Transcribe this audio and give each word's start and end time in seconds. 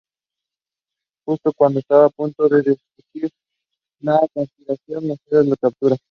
Justo 1.27 1.53
cuando 1.55 1.77
está 1.79 2.05
a 2.05 2.09
punto 2.09 2.49
de 2.49 2.63
descubrir 2.63 3.29
la 3.99 4.19
conspiración, 4.33 5.07
"Mecenas" 5.09 5.45
lo 5.45 5.55
captura. 5.57 5.95